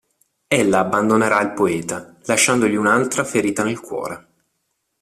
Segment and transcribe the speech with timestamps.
[0.47, 4.27] Ella abbandonerà il poeta, lasciandogli un'altra ferita nel cuore.